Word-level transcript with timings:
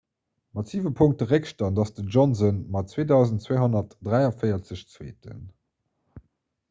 mat 0.53 0.67
siwe 0.69 0.91
punkte 0.99 1.23
réckstand 1.31 1.81
ass 1.83 1.91
den 1.97 2.09
johnson 2.15 2.57
mat 2.75 2.89
2 2.93 3.05
243 3.43 4.85
zweeten 4.95 5.39